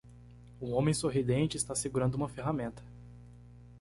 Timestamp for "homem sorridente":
0.73-1.57